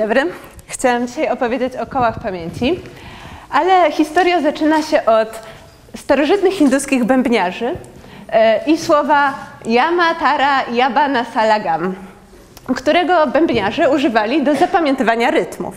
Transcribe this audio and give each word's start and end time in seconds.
dobry. 0.00 0.26
Chciałam 0.66 1.06
dzisiaj 1.06 1.28
opowiedzieć 1.28 1.76
o 1.76 1.86
kołach 1.86 2.20
pamięci, 2.20 2.80
ale 3.50 3.92
historia 3.92 4.42
zaczyna 4.42 4.82
się 4.82 5.04
od 5.04 5.42
starożytnych 5.96 6.54
hinduskich 6.54 7.04
bębniarzy 7.04 7.74
e, 8.32 8.60
i 8.66 8.78
słowa 8.78 9.34
Yama, 9.66 10.14
Tara, 10.14 10.64
Yabana, 10.72 11.24
Salagam, 11.24 11.94
którego 12.76 13.26
bębniarze 13.26 13.90
używali 13.90 14.42
do 14.42 14.54
zapamiętywania 14.54 15.30
rytmów. 15.30 15.74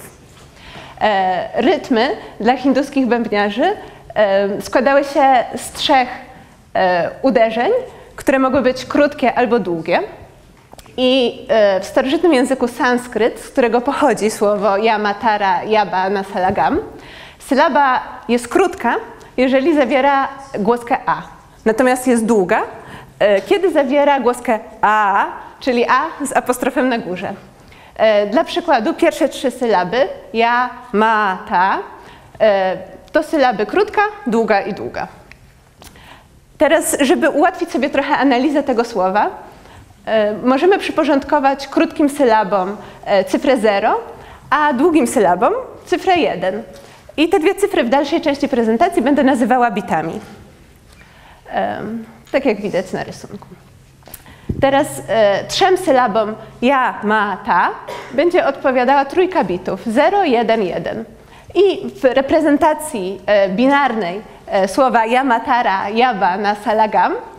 E, 1.02 1.62
rytmy 1.62 2.10
dla 2.40 2.58
hinduskich 2.58 3.06
bębniarzy 3.06 3.76
e, 4.16 4.62
składały 4.62 5.04
się 5.04 5.44
z 5.56 5.72
trzech 5.72 6.10
uderzeń, 7.22 7.72
które 8.16 8.40
mogły 8.40 8.62
być 8.62 8.86
krótkie 8.86 9.34
albo 9.34 9.60
długie. 9.60 10.00
I 10.98 11.46
e, 11.50 11.80
w 11.80 11.86
starożytnym 11.86 12.34
języku 12.34 12.68
sanskryt, 12.68 13.40
z 13.40 13.50
którego 13.50 13.82
pochodzi 13.82 14.32
słowo 14.32 14.78
yamatara, 14.78 15.64
yaba, 15.64 16.10
nasalagam, 16.10 16.80
sylaba 17.40 18.02
jest 18.30 18.48
krótka, 18.48 18.96
jeżeli 19.38 19.76
zawiera 19.76 20.28
głoskę 20.60 20.98
a. 21.06 21.22
Natomiast 21.66 22.08
jest 22.08 22.26
długa, 22.26 22.62
e, 23.20 23.42
kiedy 23.42 23.72
zawiera 23.72 24.20
głoskę 24.20 24.60
a, 24.82 25.26
czyli 25.60 25.86
a 25.90 26.26
z 26.26 26.38
apostrofem 26.38 26.90
na 26.90 26.98
górze. 26.98 27.34
E, 27.96 28.28
dla 28.28 28.44
przykładu 28.44 28.94
pierwsze 28.94 29.30
trzy 29.30 29.52
sylaby 29.52 30.08
ja, 30.34 30.70
ma, 30.94 31.38
ta 31.50 31.80
to 33.14 33.24
sylaby 33.24 33.66
krótka, 33.66 34.02
długa 34.28 34.62
i 34.62 34.74
długa. 34.74 35.08
Teraz, 36.58 36.98
żeby 37.02 37.30
ułatwić 37.30 37.72
sobie 37.72 37.90
trochę 37.90 38.18
analizę 38.18 38.64
tego 38.64 38.84
słowa, 38.84 39.30
możemy 40.44 40.80
przyporządkować 40.80 41.68
krótkim 41.68 42.10
sylabom 42.10 42.78
e, 43.06 43.24
cyfrę 43.24 43.58
0, 43.58 44.00
a 44.50 44.74
długim 44.74 45.08
sylabom 45.08 45.54
cyfrę 45.86 46.16
1. 46.16 46.64
I 47.18 47.30
te 47.30 47.40
dwie 47.40 47.56
cyfry 47.56 47.84
w 47.84 47.90
dalszej 47.90 48.22
części 48.22 48.48
prezentacji 48.48 49.02
będę 49.02 49.24
nazywała 49.24 49.72
bitami. 49.72 50.20
Tak 52.32 52.46
jak 52.46 52.62
widać 52.62 52.92
na 52.92 53.04
rysunku. 53.04 53.48
Teraz 54.62 54.88
e, 55.08 55.44
trzem 55.48 55.78
sylabom 55.78 56.36
ja, 56.62 57.00
ma, 57.04 57.38
ta 57.46 57.70
będzie 58.12 58.46
odpowiadała 58.46 59.06
trójka 59.06 59.44
bitów 59.44 59.82
0, 59.86 60.24
1, 60.24 60.64
1. 60.64 61.06
I 61.56 61.90
w 61.90 62.04
reprezentacji 62.04 63.22
binarnej 63.50 64.22
słowa 64.68 65.06
yamatara, 65.06 65.90
yaba 65.90 66.38
na 66.38 66.56
salagam 66.56 67.14
E, 67.14 67.33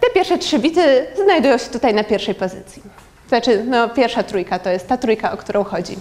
te 0.00 0.10
pierwsze 0.14 0.38
trzy 0.38 0.58
bity 0.58 1.06
znajdują 1.24 1.58
się 1.58 1.70
tutaj 1.70 1.94
na 1.94 2.04
pierwszej 2.04 2.34
pozycji. 2.34 2.82
Znaczy, 3.28 3.64
no, 3.66 3.88
pierwsza 3.88 4.22
trójka 4.22 4.58
to 4.58 4.70
jest 4.70 4.88
ta 4.88 4.96
trójka, 4.96 5.32
o 5.32 5.36
którą 5.36 5.64
chodzi. 5.64 5.96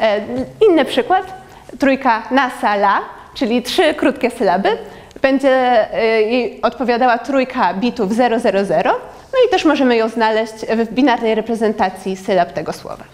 E, 0.00 0.20
inny 0.68 0.84
przykład, 0.84 1.26
trójka 1.78 2.22
nasala, 2.30 3.00
czyli 3.34 3.62
trzy 3.62 3.94
krótkie 3.94 4.30
sylaby, 4.30 4.78
będzie 5.22 5.50
e, 5.94 6.22
jej 6.22 6.62
odpowiadała 6.62 7.18
trójka 7.18 7.74
bitów 7.74 8.12
000, 8.12 8.38
no 9.32 9.38
i 9.46 9.50
też 9.50 9.64
możemy 9.64 9.96
ją 9.96 10.08
znaleźć 10.08 10.54
w 10.54 10.92
binarnej 10.92 11.34
reprezentacji 11.34 12.16
sylab 12.16 12.52
tego 12.52 12.72
słowa. 12.72 13.04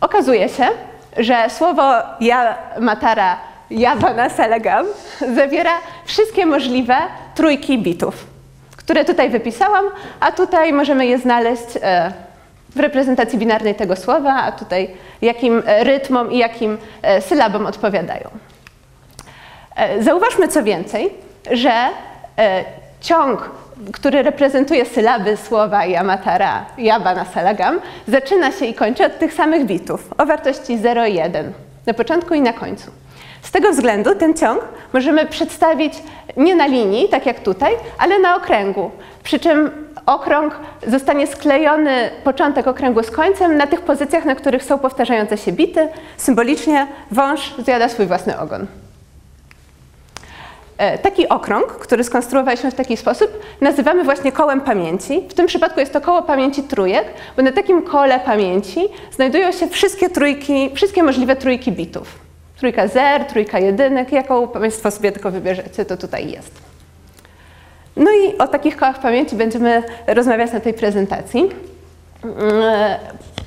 Okazuje 0.00 0.48
się, 0.48 0.68
że 1.16 1.50
słowo 1.50 1.92
ja 2.20 2.58
matara 2.80 3.38
Java 3.70 4.28
Salegam 4.28 4.86
zawiera 5.34 5.72
wszystkie 6.06 6.46
możliwe 6.46 6.94
trójki 7.34 7.78
bitów, 7.78 8.26
które 8.76 9.04
tutaj 9.04 9.30
wypisałam, 9.30 9.84
a 10.20 10.32
tutaj 10.32 10.72
możemy 10.72 11.06
je 11.06 11.18
znaleźć 11.18 11.78
e, 11.82 12.12
w 12.70 12.80
reprezentacji 12.80 13.38
binarnej 13.38 13.74
tego 13.74 13.96
słowa, 13.96 14.34
a 14.34 14.52
tutaj 14.52 14.90
jakim 15.22 15.62
e, 15.66 15.84
rytmom 15.84 16.32
i 16.32 16.38
jakim 16.38 16.78
e, 17.02 17.20
sylabom 17.20 17.66
odpowiadają. 17.66 18.30
Zauważmy 20.00 20.48
co 20.48 20.62
więcej, 20.62 21.10
że 21.50 21.72
ciąg, 23.00 23.50
który 23.92 24.22
reprezentuje 24.22 24.84
sylaby 24.84 25.36
słowa 25.36 25.86
yamatara, 25.86 26.66
yaba 26.78 27.24
salagam, 27.24 27.80
zaczyna 28.08 28.52
się 28.52 28.66
i 28.66 28.74
kończy 28.74 29.06
od 29.06 29.18
tych 29.18 29.34
samych 29.34 29.66
bitów 29.66 30.10
o 30.18 30.26
wartości 30.26 30.78
0 30.78 31.06
i 31.06 31.14
1 31.14 31.52
na 31.86 31.94
początku 31.94 32.34
i 32.34 32.40
na 32.40 32.52
końcu. 32.52 32.90
Z 33.42 33.50
tego 33.50 33.70
względu 33.70 34.14
ten 34.14 34.34
ciąg 34.34 34.64
możemy 34.92 35.26
przedstawić 35.26 35.94
nie 36.36 36.54
na 36.54 36.66
linii, 36.66 37.08
tak 37.08 37.26
jak 37.26 37.40
tutaj, 37.40 37.72
ale 37.98 38.18
na 38.18 38.36
okręgu. 38.36 38.90
Przy 39.22 39.38
czym 39.38 39.70
okrąg 40.06 40.56
zostanie 40.86 41.26
sklejony, 41.26 42.10
początek 42.24 42.66
okręgu 42.66 43.02
z 43.02 43.10
końcem 43.10 43.56
na 43.56 43.66
tych 43.66 43.80
pozycjach, 43.80 44.24
na 44.24 44.34
których 44.34 44.64
są 44.64 44.78
powtarzające 44.78 45.38
się 45.38 45.52
bity. 45.52 45.88
Symbolicznie 46.16 46.86
wąż 47.10 47.54
zjada 47.58 47.88
swój 47.88 48.06
własny 48.06 48.38
ogon. 48.38 48.66
E, 50.78 50.98
taki 50.98 51.28
okrąg, 51.28 51.66
który 51.66 52.04
skonstruowaliśmy 52.04 52.70
w 52.70 52.74
taki 52.74 52.96
sposób, 52.96 53.30
nazywamy 53.60 54.04
właśnie 54.04 54.32
kołem 54.32 54.60
pamięci. 54.60 55.22
W 55.28 55.34
tym 55.34 55.46
przypadku 55.46 55.80
jest 55.80 55.92
to 55.92 56.00
koło 56.00 56.22
pamięci 56.22 56.62
trójek, 56.62 57.04
bo 57.36 57.42
na 57.42 57.52
takim 57.52 57.82
kole 57.82 58.20
pamięci 58.20 58.88
znajdują 59.12 59.52
się 59.52 59.68
wszystkie 59.68 60.10
trójki, 60.10 60.70
wszystkie 60.74 61.02
możliwe 61.02 61.36
trójki 61.36 61.72
bitów. 61.72 62.21
Trójka 62.62 62.88
zer, 62.88 63.24
trójka 63.24 63.58
jedynek, 63.58 64.12
jaką 64.12 64.48
Państwo 64.48 64.90
sobie 64.90 65.12
tylko 65.12 65.30
wybierzecie, 65.30 65.84
to 65.84 65.96
tutaj 65.96 66.30
jest. 66.30 66.52
No 67.96 68.10
i 68.10 68.38
o 68.38 68.48
takich 68.48 68.76
kołach 68.76 69.00
pamięci 69.00 69.36
będziemy 69.36 69.82
rozmawiać 70.06 70.52
na 70.52 70.60
tej 70.60 70.74
prezentacji. 70.74 71.48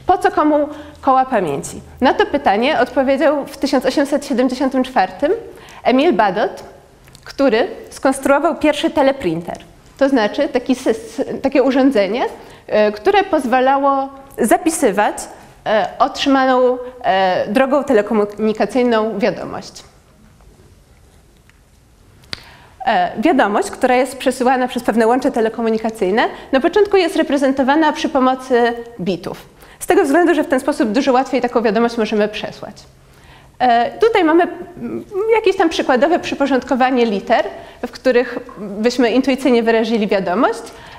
Po 0.06 0.18
co 0.18 0.32
komu 0.32 0.70
koła 1.02 1.26
pamięci? 1.26 1.82
Na 2.02 2.14
to 2.14 2.26
pytanie 2.26 2.80
odpowiedział 2.80 3.46
w 3.46 3.58
1874 3.58 5.14
Emil 5.84 6.14
Badot, 6.14 6.64
który 7.24 7.68
skonstruował 7.90 8.56
pierwszy 8.56 8.90
teleprinter. 8.90 9.58
To 9.98 10.10
znaczy 10.10 10.50
taki, 10.50 10.76
takie 11.42 11.64
urządzenie, 11.64 12.26
e, 12.68 12.92
które 12.92 13.24
pozwalało 13.24 14.10
zapisywać 14.38 15.16
otrzymaną 16.00 16.78
e, 17.04 17.48
drogą 17.48 17.84
telekomunikacyjną 17.84 19.20
wiadomość. 19.20 19.84
E, 22.86 23.22
wiadomość, 23.22 23.72
która 23.72 23.96
jest 23.96 24.18
przesyłana 24.18 24.68
przez 24.68 24.84
pewne 24.84 25.08
łącze 25.08 25.32
telekomunikacyjne, 25.32 26.28
na 26.52 26.60
początku 26.60 26.98
jest 26.98 27.16
reprezentowana 27.16 27.94
przy 27.94 28.10
pomocy 28.10 28.74
bitów. 29.00 29.46
Z 29.80 29.88
tego 29.88 30.04
względu, 30.04 30.34
że 30.34 30.44
w 30.44 30.48
ten 30.48 30.60
sposób 30.60 30.92
dużo 30.92 31.14
łatwiej 31.14 31.42
taką 31.42 31.62
wiadomość 31.62 31.98
możemy 31.98 32.28
przesłać. 32.28 32.76
Tutaj 34.02 34.24
mamy 34.24 34.48
jakieś 35.36 35.58
tam 35.58 35.70
przykładowe 35.70 36.20
przyporządkowanie 36.20 37.06
liter, 37.06 37.46
w 37.88 37.92
których 37.92 38.40
byśmy 38.58 39.12
intuicyjnie 39.12 39.64
wyrazili 39.64 40.08
wiadomość, 40.08 40.62
E, 40.62 40.95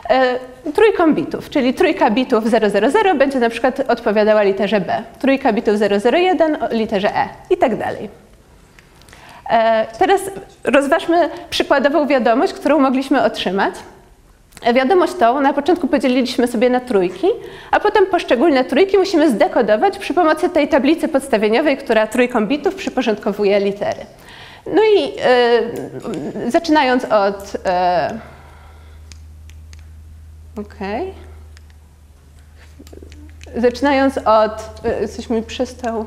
trójką 0.75 1.15
bitów, 1.15 1.51
czyli 1.51 1.75
trójka 1.75 2.11
bitów 2.11 2.45
000 2.45 3.15
będzie 3.15 3.41
na 3.41 3.51
przykład 3.51 3.81
odpowiadała 3.89 4.43
literze 4.43 4.81
B, 4.81 5.03
trójka 5.19 5.53
bitów 5.53 5.75
001 6.13 6.59
literze 6.71 7.17
E 7.17 7.29
i 7.51 7.57
tak 7.57 7.77
dalej. 7.77 8.09
E, 9.51 9.87
teraz 9.99 10.21
rozważmy 10.65 11.29
przykładową 11.51 12.07
wiadomość, 12.07 12.53
którą 12.53 12.79
mogliśmy 12.79 13.23
otrzymać. 13.23 13.75
E, 14.63 14.75
wiadomość 14.75 15.15
tą 15.15 15.41
na 15.41 15.53
początku 15.53 15.89
podzieliliśmy 15.89 16.47
sobie 16.47 16.71
na 16.71 16.81
trójki, 16.81 17.27
a 17.71 17.81
potem 17.81 18.07
poszczególne 18.07 18.65
trójki 18.65 18.99
musimy 18.99 19.31
zdekodować 19.31 19.99
przy 19.99 20.15
pomocy 20.15 20.49
tej 20.49 20.69
tablicy 20.69 21.09
podstawieniowej, 21.09 21.77
która 21.77 22.07
trójką 22.07 22.47
bitów 22.47 22.75
przyporządkowuje 22.75 23.61
litery. 23.61 24.01
No 24.67 24.83
i 24.83 25.13
e, 26.47 26.51
zaczynając 26.51 27.05
od 27.05 27.53
e, 27.67 28.36
Okej. 30.61 31.13
Okay. 33.51 33.61
Zaczynając 33.61 34.19
od. 34.19 34.85
E, 34.85 35.09
coś 35.09 35.31
mi 35.31 35.43
przestał. 35.43 36.05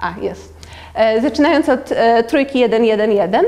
A, 0.00 0.14
jest. 0.20 0.54
E, 0.94 1.20
zaczynając 1.20 1.68
od 1.68 1.92
e, 1.92 2.24
trójki 2.24 2.58
1, 2.58 2.84
1, 2.84 3.12
1. 3.12 3.44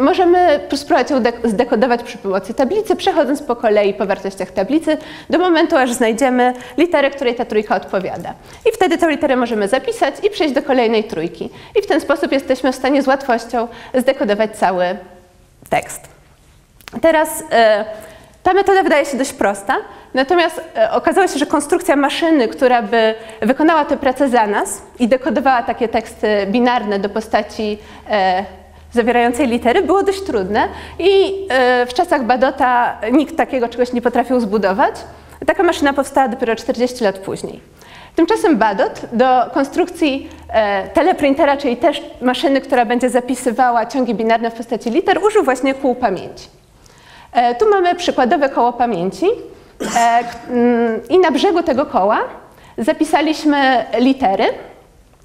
Możemy 0.00 0.60
spróbować 0.76 1.08
zdekodować 1.44 2.02
przy 2.02 2.18
pomocy 2.18 2.54
tablicy, 2.54 2.96
przechodząc 2.96 3.42
po 3.42 3.56
kolei 3.56 3.94
po 3.94 4.06
wartościach 4.06 4.50
tablicy, 4.50 4.96
do 5.30 5.38
momentu, 5.38 5.76
aż 5.76 5.92
znajdziemy 5.92 6.54
literę, 6.76 7.10
której 7.10 7.34
ta 7.34 7.44
trójka 7.44 7.76
odpowiada. 7.76 8.34
I 8.68 8.72
wtedy 8.72 8.98
tę 8.98 9.10
literę 9.10 9.36
możemy 9.36 9.68
zapisać 9.68 10.14
i 10.22 10.30
przejść 10.30 10.54
do 10.54 10.62
kolejnej 10.62 11.04
trójki. 11.04 11.50
I 11.78 11.82
w 11.82 11.86
ten 11.86 12.00
sposób 12.00 12.32
jesteśmy 12.32 12.72
w 12.72 12.76
stanie 12.76 13.02
z 13.02 13.06
łatwością 13.06 13.68
zdekodować 13.94 14.56
cały 14.56 14.84
tekst. 15.70 16.00
Teraz 17.00 17.44
ta 18.42 18.52
metoda 18.52 18.82
wydaje 18.82 19.06
się 19.06 19.16
dość 19.16 19.32
prosta, 19.32 19.76
natomiast 20.14 20.60
e, 20.76 20.90
okazało 20.92 21.28
się, 21.28 21.38
że 21.38 21.46
konstrukcja 21.46 21.96
maszyny, 21.96 22.48
która 22.48 22.82
by 22.82 23.14
wykonała 23.40 23.84
tę 23.84 23.96
pracę 23.96 24.28
za 24.28 24.46
nas 24.46 24.82
i 24.98 25.08
dekodowała 25.08 25.62
takie 25.62 25.88
teksty 25.88 26.46
binarne 26.46 26.98
do 26.98 27.08
postaci 27.08 27.78
e, 28.10 28.44
zawierającej 28.92 29.48
litery, 29.48 29.82
było 29.82 30.02
dość 30.02 30.22
trudne 30.22 30.68
i 30.98 31.46
e, 31.50 31.86
w 31.86 31.94
czasach 31.94 32.24
Badota 32.24 32.98
nikt 33.12 33.36
takiego 33.36 33.68
czegoś 33.68 33.92
nie 33.92 34.02
potrafił 34.02 34.40
zbudować. 34.40 34.94
Taka 35.46 35.62
maszyna 35.62 35.92
powstała 35.92 36.28
dopiero 36.28 36.56
40 36.56 37.04
lat 37.04 37.18
później. 37.18 37.60
Tymczasem 38.16 38.56
Badot 38.56 39.00
do 39.12 39.50
konstrukcji 39.54 40.28
e, 40.48 40.88
teleprintera, 40.88 41.56
czyli 41.56 41.76
też 41.76 42.02
maszyny, 42.20 42.60
która 42.60 42.84
będzie 42.84 43.10
zapisywała 43.10 43.86
ciągi 43.86 44.14
binarne 44.14 44.50
w 44.50 44.54
postaci 44.54 44.90
liter, 44.90 45.24
użył 45.24 45.44
właśnie 45.44 45.74
kół 45.74 45.94
pamięci. 45.94 46.61
E, 47.32 47.54
tu 47.54 47.70
mamy 47.70 47.94
przykładowe 47.94 48.48
koło 48.48 48.72
pamięci 48.72 49.26
e, 49.96 50.24
mm, 50.50 51.00
i 51.08 51.18
na 51.18 51.30
brzegu 51.30 51.62
tego 51.62 51.86
koła 51.86 52.18
zapisaliśmy 52.78 53.84
litery, 53.98 54.44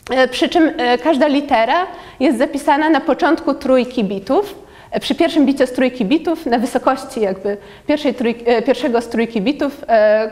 e, 0.10 0.28
przy 0.28 0.50
czym 0.50 0.72
każda 1.04 1.28
litera 1.28 1.88
jest 2.20 2.38
zapisana 2.38 2.90
na 2.90 3.02
początku 3.02 3.54
trójki 3.54 4.04
bitów, 4.04 4.56
przy 5.02 5.16
pierwszym 5.16 5.46
bicie 5.46 5.68
z 5.68 5.74
trójki 5.74 6.06
bitów 6.06 6.46
na 6.46 6.60
wysokości 6.60 7.22
jakby 7.22 7.58
trójki, 8.18 8.46
pierwszego 8.66 9.02
z 9.02 9.10
trójki 9.10 9.42
bitów, 9.42 9.82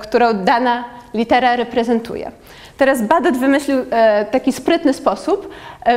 którą 0.01 0.33
dana 0.33 0.83
litera 1.13 1.55
reprezentuje. 1.55 2.31
Teraz 2.77 3.01
Badot 3.01 3.37
wymyślił 3.37 3.77
taki 4.31 4.51
sprytny 4.53 4.93
sposób, 4.93 5.49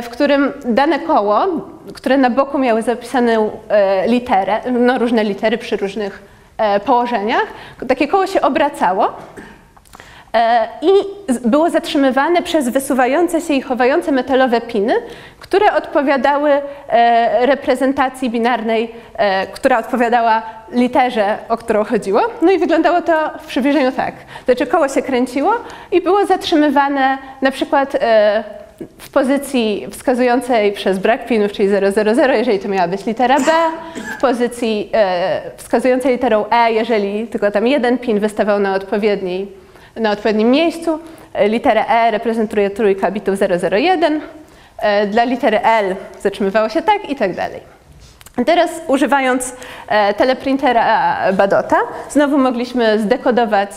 w 0.03 0.09
którym 0.09 0.53
dane 0.65 0.99
koło, 0.99 1.45
które 1.93 2.17
na 2.17 2.29
boku 2.29 2.57
miały 2.57 2.81
zapisaną 2.81 3.51
literę, 4.07 4.59
no 4.71 4.97
różne 4.97 5.23
litery 5.23 5.57
przy 5.57 5.77
różnych 5.77 6.21
położeniach, 6.85 7.45
takie 7.87 8.07
koło 8.07 8.27
się 8.27 8.41
obracało 8.41 9.13
E, 9.13 9.58
i 10.81 10.91
było 11.47 11.69
zatrzymywane 11.69 12.41
przez 12.41 12.69
wysuwające 12.69 13.41
się 13.41 13.53
i 13.53 13.61
chowające 13.61 14.11
metalowe 14.11 14.61
piny, 14.61 14.93
które 15.39 15.73
odpowiadały 15.73 16.51
e, 16.89 17.45
reprezentacji 17.45 18.29
binarnej, 18.29 18.91
e, 19.17 19.47
która 19.47 19.79
odpowiadała 19.79 20.41
literze, 20.71 21.37
o 21.49 21.57
którą 21.57 21.83
chodziło. 21.83 22.21
No 22.41 22.51
i 22.51 22.59
wyglądało 22.59 23.01
to 23.01 23.29
w 23.39 23.47
przybliżeniu 23.47 23.91
tak. 23.91 24.13
Znaczy 24.45 24.67
koło 24.67 24.87
się 24.87 25.01
kręciło 25.01 25.53
i 25.91 26.01
było 26.01 26.25
zatrzymywane 26.25 27.17
na 27.41 27.51
przykład 27.51 27.97
w 28.97 29.09
pozycji 29.09 29.87
wskazującej 29.91 30.71
przez 30.71 30.99
brak 30.99 31.25
pinów, 31.25 31.51
czyli 31.51 31.69
000, 31.69 32.33
jeżeli 32.33 32.59
to 32.59 32.67
miała 32.67 32.87
być 32.87 33.05
litera 33.05 33.39
B, 33.39 33.51
w 34.17 34.21
pozycji 34.21 34.91
wskazującej 35.57 36.11
literą 36.11 36.45
E, 36.51 36.71
jeżeli 36.71 37.27
tylko 37.27 37.51
tam 37.51 37.67
jeden 37.67 37.97
pin 37.97 38.19
wystawał 38.19 38.59
na 38.59 38.75
odpowiedniej 38.75 39.59
na 39.99 40.11
odpowiednim 40.11 40.51
miejscu. 40.51 40.99
E, 41.33 41.49
literę 41.49 41.87
E 41.87 42.11
reprezentuje 42.11 42.69
trójka 42.69 43.11
bitów 43.11 43.39
001, 43.71 44.21
e, 44.77 45.07
dla 45.07 45.23
litery 45.23 45.61
L 45.63 45.95
zatrzymywało 46.21 46.69
się 46.69 46.81
tak 46.81 47.09
i 47.09 47.15
tak 47.15 47.35
dalej. 47.35 47.59
Teraz 48.45 48.71
używając 48.87 49.55
e, 49.87 50.13
teleprintera 50.13 51.17
Badota, 51.33 51.77
znowu 52.09 52.37
mogliśmy 52.37 52.99
zdekodować 52.99 53.69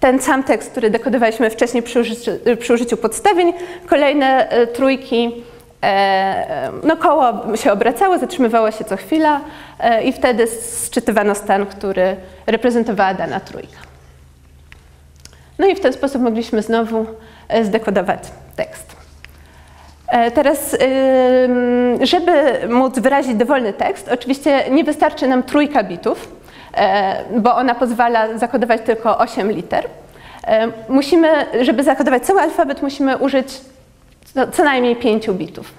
ten 0.00 0.20
sam 0.20 0.42
tekst, 0.42 0.70
który 0.70 0.90
dekodowaliśmy 0.90 1.50
wcześniej 1.50 1.82
przy 1.82 2.00
użyciu, 2.00 2.30
przy 2.60 2.74
użyciu 2.74 2.96
podstawień. 2.96 3.52
Kolejne 3.86 4.48
trójki, 4.74 5.44
no 6.84 6.96
koło 6.96 7.56
się 7.56 7.72
obracało, 7.72 8.18
zatrzymywało 8.18 8.70
się 8.70 8.84
co 8.84 8.96
chwila 8.96 9.40
i 10.04 10.12
wtedy 10.12 10.46
sczytywano 10.46 11.34
stan, 11.34 11.66
który 11.66 12.16
reprezentowała 12.46 13.14
dana 13.14 13.40
trójka. 13.40 13.87
No 15.58 15.66
i 15.66 15.74
w 15.74 15.80
ten 15.80 15.92
sposób 15.92 16.22
mogliśmy 16.22 16.62
znowu 16.62 17.06
e, 17.48 17.64
zdekodować 17.64 18.20
tekst. 18.56 18.96
E, 20.08 20.30
teraz, 20.30 20.76
żeby 22.00 22.32
móc 22.68 22.98
wyrazić 22.98 23.34
dowolny 23.34 23.72
tekst, 23.72 24.08
oczywiście 24.12 24.70
nie 24.70 24.84
wystarczy 24.84 25.28
nam 25.28 25.42
trójka 25.42 25.84
bitów, 25.84 26.28
e, 26.74 27.24
bo 27.40 27.56
ona 27.56 27.74
pozwala 27.74 28.38
zakodować 28.38 28.80
tylko 28.82 29.18
8 29.18 29.52
liter. 29.52 29.88
Musimy, 30.88 31.28
żeby 31.60 31.84
zakodować 31.84 32.22
cały 32.26 32.40
alfabet, 32.40 32.82
musimy 32.82 33.16
użyć 33.16 33.60
co 34.52 34.64
najmniej 34.64 34.96
5 34.96 35.30
bitów. 35.30 35.72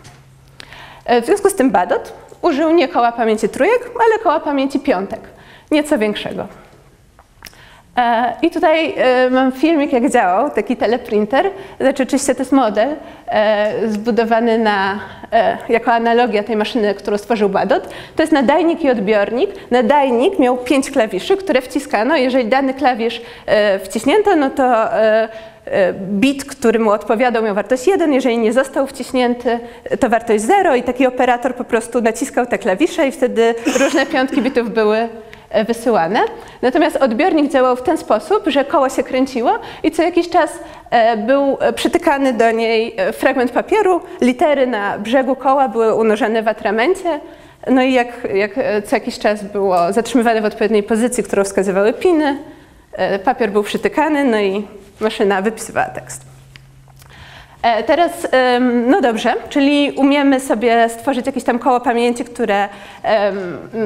W 1.22 1.26
związku 1.26 1.50
z 1.50 1.56
tym 1.56 1.72
Badot 1.72 2.14
użył 2.42 2.72
nie 2.72 2.88
koła 2.88 3.12
pamięci 3.12 3.50
trójek, 3.50 3.92
ale 4.06 4.20
koła 4.24 4.40
pamięci 4.40 4.80
piątek, 4.80 5.20
nieco 5.72 5.98
większego. 5.98 6.48
E, 7.98 8.34
I 8.42 8.50
tutaj 8.52 8.94
e, 8.98 9.30
mam 9.30 9.52
filmik, 9.52 9.94
jak 9.94 10.10
działał 10.10 10.50
taki 10.50 10.78
teleprinter. 10.78 11.50
Znaczy, 11.80 12.04
oczywiście 12.04 12.36
to 12.36 12.42
jest 12.42 12.52
model 12.52 12.96
e, 13.28 13.74
zbudowany 13.88 14.58
na, 14.58 15.00
jako 15.70 15.92
analogia 15.92 16.44
tej 16.44 16.56
maszyny, 16.56 16.96
którą 16.96 17.18
stworzył 17.18 17.50
Badot. 17.50 17.90
To 18.16 18.24
jest 18.24 18.34
nadajnik 18.34 18.84
i 18.84 18.90
odbiornik. 18.90 19.50
Nadajnik 19.72 20.40
miał 20.40 20.58
pięć 20.58 20.92
klawiszy, 20.92 21.38
które 21.38 21.62
wciskano. 21.62 22.18
Jeżeli 22.18 22.46
dany 22.46 22.74
klawisz 22.74 23.22
wciśnięto, 23.84 24.36
no 24.36 24.50
to 24.50 24.90
bit, 25.94 26.46
który 26.46 26.80
mu 26.80 26.92
odpowiadał, 26.92 27.44
miał 27.44 27.56
wartość 27.56 27.88
1. 27.88 28.14
Jeżeli 28.14 28.38
nie 28.38 28.54
został 28.54 28.88
wciśnięty, 28.88 29.60
to 30.00 30.10
wartość 30.10 30.44
0 30.44 30.76
i 30.76 30.84
taki 30.84 31.08
operator 31.08 31.56
po 31.56 31.64
prostu 31.64 32.02
naciskał 32.02 32.46
te 32.46 32.58
klawisze 32.58 33.08
i 33.08 33.12
wtedy 33.12 33.56
różne 33.80 34.06
piątki 34.06 34.42
bitów 34.42 34.74
były 34.74 35.10
wysyłane. 35.68 36.20
Natomiast 36.62 36.96
odbiornik 36.96 37.52
działał 37.52 37.76
w 37.76 37.82
ten 37.82 37.98
sposób, 37.98 38.44
że 38.48 38.66
koło 38.66 38.90
się 38.90 39.04
kręciło 39.04 39.52
i 39.84 39.92
co 39.92 40.04
jakiś 40.04 40.30
czas 40.30 40.60
e, 40.90 41.18
był 41.18 41.58
przytykany 41.76 42.34
do 42.34 42.52
niej 42.52 42.96
e, 42.98 43.14
fragment 43.14 43.52
papieru, 43.52 44.02
litery 44.22 44.68
na 44.68 45.00
brzegu 45.00 45.36
koła 45.36 45.68
były 45.68 45.96
unożone 45.96 46.44
w 46.44 46.48
atramencie, 46.48 47.20
no 47.68 47.82
i 47.84 47.94
jak, 47.94 48.08
jak 48.34 48.52
co 48.86 48.96
jakiś 48.96 49.20
czas 49.20 49.44
było 49.44 49.94
zatrzymywane 49.94 50.42
w 50.42 50.46
odpowiedniej 50.46 50.84
pozycji, 50.84 51.24
którą 51.24 51.44
wskazywały 51.44 51.94
piny, 51.94 52.38
papier 53.24 53.52
był 53.52 53.64
przytykany, 53.64 54.24
no 54.24 54.40
i 54.40 54.68
maszyna 55.00 55.42
wypisywała 55.42 55.86
tekst. 55.86 56.29
E, 57.64 57.84
teraz, 57.84 58.28
no 58.88 59.02
dobrze, 59.02 59.34
czyli 59.50 59.92
umiemy 59.92 60.40
sobie 60.40 60.90
stworzyć 60.90 61.26
jakieś 61.26 61.44
tam 61.44 61.60
koło 61.60 61.80
pamięci, 61.80 62.24
które 62.24 62.70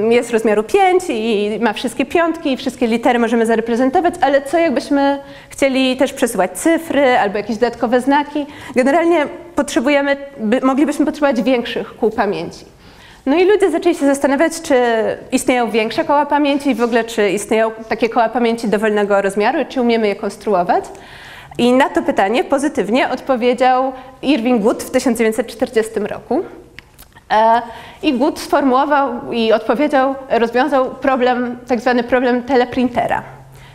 jest 0.10 0.32
rozmiaru 0.32 0.64
5 0.64 1.04
i 1.10 1.60
ma 1.62 1.74
wszystkie 1.74 2.06
piątki 2.06 2.54
i 2.54 2.58
wszystkie 2.58 2.88
litery 2.88 3.20
możemy 3.20 3.46
zareprezentować, 3.46 4.14
ale 4.22 4.42
co 4.42 4.58
jakbyśmy 4.58 5.20
chcieli 5.50 5.98
też 5.98 6.14
przesyłać 6.14 6.52
cyfry 6.52 7.18
albo 7.18 7.38
jakieś 7.38 7.58
dodatkowe 7.58 8.02
znaki? 8.02 8.46
Generalnie 8.76 9.28
potrzebujemy, 9.56 10.18
moglibyśmy 10.64 11.06
potrzebować 11.06 11.42
większych 11.42 11.98
kół 11.98 12.10
pamięci. 12.10 12.66
No 13.26 13.38
i 13.38 13.46
ludzie 13.46 13.72
zaczęli 13.72 13.96
się 13.96 14.06
zastanawiać, 14.06 14.62
czy 14.62 14.76
istnieją 15.32 15.72
większe 15.72 16.06
koła 16.06 16.26
pamięci 16.26 16.70
i 16.70 16.76
w 16.76 16.82
ogóle 16.82 17.04
czy 17.04 17.30
istnieją 17.30 17.72
takie 17.90 18.10
koła 18.10 18.30
pamięci 18.30 18.68
dowolnego 18.68 19.22
rozmiaru, 19.22 19.60
czy 19.70 19.82
umiemy 19.82 20.08
je 20.08 20.16
konstruować. 20.16 20.86
I 21.58 21.74
na 21.74 21.90
to 21.90 22.04
pytanie 22.04 22.44
pozytywnie 22.44 23.10
odpowiedział 23.10 23.94
Irving 24.22 24.62
Good 24.62 24.84
w 24.84 24.92
1940 24.92 26.00
roku. 26.00 26.44
E, 27.32 27.62
I 28.04 28.14
Good 28.14 28.40
sformułował 28.40 29.32
i 29.32 29.52
odpowiedział, 29.52 30.16
rozwiązał 30.30 30.96
problem, 30.96 31.58
tak 31.68 31.82
zwany 31.82 32.04
problem 32.04 32.44
teleprintera. 32.44 33.24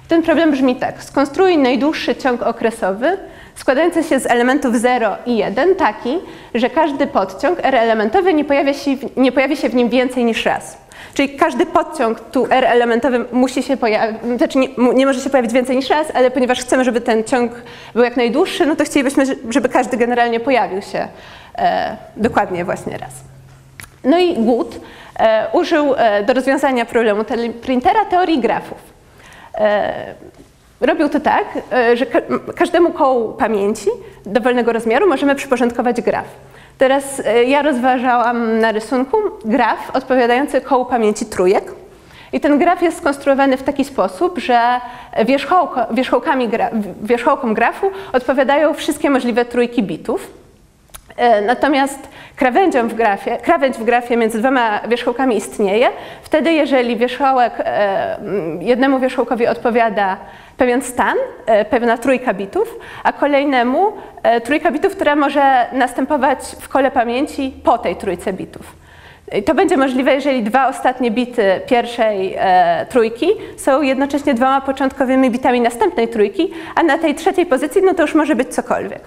Ten 0.09 0.23
problem 0.23 0.51
brzmi 0.51 0.77
tak. 0.77 1.03
Skonstruuj 1.03 1.59
najdłuższy 1.59 2.17
ciąg 2.17 2.43
okresowy 2.43 3.19
składający 3.55 4.05
się 4.05 4.21
z 4.21 4.27
elementów 4.27 4.77
0 4.77 5.17
i 5.27 5.37
1 5.37 5.75
taki, 5.77 6.19
że 6.55 6.71
każdy 6.71 7.07
podciąg 7.07 7.59
R 7.63 7.75
elementowy 7.75 8.35
nie 8.35 8.45
pojawia 8.45 8.75
się, 8.75 8.91
nie 9.17 9.33
pojawi 9.33 9.57
się 9.57 9.69
w 9.69 9.75
nim 9.75 9.89
więcej 9.89 10.25
niż 10.25 10.45
raz. 10.45 10.79
Czyli 11.15 11.29
każdy 11.29 11.67
podciąg 11.67 12.21
tu 12.21 12.47
R 12.51 12.65
elementowy 12.65 13.25
musi 13.33 13.63
się 13.63 13.77
pojawić, 13.77 14.21
znaczy 14.37 14.59
nie, 14.59 14.69
nie, 14.95 15.07
może 15.07 15.21
się 15.21 15.31
pojawić 15.31 15.53
więcej 15.53 15.77
niż 15.77 15.91
raz, 15.91 16.07
ale 16.15 16.31
ponieważ 16.31 16.61
chcemy, 16.61 16.85
żeby 16.85 17.01
ten 17.01 17.25
ciąg 17.25 17.53
był 17.95 18.05
jak 18.05 18.17
najdłuższy, 18.17 18.67
no 18.67 18.77
to 18.77 18.85
chcielibyśmy, 18.85 19.25
żeby 19.49 19.69
każdy 19.69 19.97
generalnie 19.97 20.41
pojawił 20.41 20.83
się 20.83 21.09
e, 21.59 21.97
dokładnie 22.17 22.65
właśnie 22.65 22.99
raz. 22.99 23.13
No 24.05 24.19
i 24.19 24.35
Good 24.35 24.81
e, 25.19 25.47
użył 25.53 25.95
e, 25.97 26.23
do 26.25 26.33
rozwiązania 26.33 26.85
problemu 26.85 27.25
printera 27.63 28.05
teorii 28.05 28.41
grafów. 28.41 28.79
E, 29.55 30.15
robił 30.81 31.09
to 31.09 31.21
tak, 31.21 31.45
e, 31.73 31.97
że 31.97 32.07
ka 32.07 32.19
każdemu 32.57 32.93
kołu 32.93 33.33
pamięci 33.33 33.91
dowolnego 34.27 34.73
rozmiaru 34.73 35.09
możemy 35.09 35.35
przyporządkować 35.35 36.01
graf. 36.01 36.27
Teraz 36.79 37.23
e, 37.25 37.45
ja 37.45 37.63
rozważałam 37.63 38.59
na 38.59 38.73
rysunku 38.73 39.17
graf 39.45 39.91
odpowiadający 39.93 40.61
kołu 40.61 40.85
pamięci 40.85 41.27
trójek. 41.27 41.73
I 42.33 42.41
ten 42.41 42.59
graf 42.59 42.83
jest 42.83 42.99
skonstruowany 42.99 43.57
w 43.57 43.63
taki 43.63 43.85
sposób, 43.85 44.39
że 44.39 44.61
wierzchołkami 45.91 46.49
gra, 46.49 46.71
wierzchołkom 47.03 47.55
grafu 47.55 47.91
odpowiadają 48.13 48.75
wszystkie 48.75 49.11
możliwe 49.11 49.45
trójki 49.45 49.83
bitów. 49.83 50.31
E, 51.17 51.41
natomiast 51.41 52.09
krawędzią 52.37 52.89
w 52.89 52.95
grafie, 52.95 53.37
krawędź 53.37 53.77
w 53.77 53.85
grafie 53.85 54.17
między 54.17 54.39
dwoma 54.39 54.81
wierzchołkami 54.89 55.37
istnieje. 55.37 55.89
Wtedy, 56.23 56.53
jeżeli 56.53 56.97
wierzchołek 56.97 57.53
e, 57.59 58.19
jednemu 58.61 59.01
wierzchołkowi 59.01 59.47
odpowiada 59.47 60.17
pewien 60.59 60.83
stan, 60.83 61.17
e, 61.47 61.65
pewna 61.65 61.99
trójka 61.99 62.35
bitów, 62.35 62.79
a 63.05 63.13
kolejnemu 63.13 63.93
trójka 64.45 64.71
bitów, 64.71 64.93
która 64.93 65.17
może 65.17 65.67
następować 65.73 66.39
w 66.61 66.69
kole 66.69 66.91
pamięci 66.91 67.55
po 67.65 67.79
tej 67.79 67.97
trójce 67.97 68.33
bitów. 68.33 68.79
I 69.33 69.43
to 69.43 69.55
będzie 69.55 69.77
możliwe, 69.77 70.15
jeżeli 70.15 70.43
dwa 70.43 70.69
ostatnie 70.69 71.11
bity 71.11 71.61
pierwszej 71.67 72.35
e, 72.39 72.87
trójki 72.89 73.27
są 73.57 73.83
jednocześnie 73.83 74.35
dwoma 74.35 74.61
początkowymi 74.61 75.31
bitami 75.31 75.61
następnej 75.61 76.09
trójki, 76.09 76.51
a 76.75 76.83
na 76.83 76.99
tej 76.99 77.15
trzeciej 77.15 77.47
pozycji 77.47 77.83
no 77.83 77.95
to 77.95 78.03
już 78.03 78.15
może 78.15 78.35
być 78.35 78.55
cokolwiek. 78.55 79.03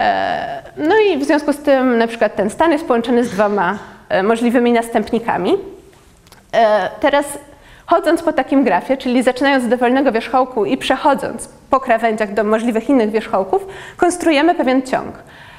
E, 0.00 0.62
no 0.76 0.94
i 0.98 1.18
w 1.18 1.24
związku 1.24 1.52
z 1.52 1.58
tym 1.58 1.98
na 1.98 2.06
przykład 2.06 2.36
ten 2.36 2.50
stan 2.50 2.72
jest 2.72 2.86
połączony 2.86 3.24
z 3.24 3.30
dwoma 3.30 3.78
e, 4.08 4.22
możliwymi 4.22 4.72
następnikami. 4.72 5.52
E, 6.52 6.90
teraz 7.00 7.38
chodząc 7.86 8.22
po 8.22 8.32
takim 8.32 8.64
grafie, 8.64 8.96
czyli 8.96 9.22
zaczynając 9.22 9.64
z 9.64 9.68
dowolnego 9.68 10.12
wierzchołku 10.12 10.64
i 10.64 10.76
przechodząc 10.76 11.48
po 11.70 11.80
krawędziach 11.80 12.34
do 12.34 12.44
możliwych 12.44 12.88
innych 12.88 13.10
wierzchołków, 13.10 13.66
konstruujemy 13.96 14.54
pewien 14.54 14.82
ciąg. 14.82 15.14